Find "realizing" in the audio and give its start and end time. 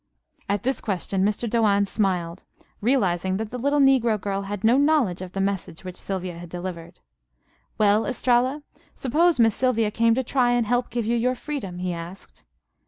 2.81-3.37